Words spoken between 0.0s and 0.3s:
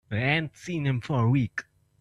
I